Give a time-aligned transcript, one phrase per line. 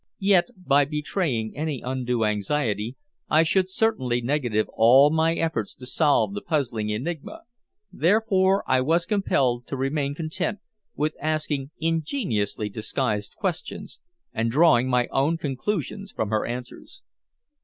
[0.17, 2.95] Yet by betraying any undue anxiety
[3.29, 7.41] I should certainly negative all my efforts to solve the puzzling enigma,
[7.91, 10.57] therefore I was compelled to remain content
[10.95, 13.99] with asking ingeniously disguised questions
[14.33, 17.03] and drawing my own conclusions from her answers.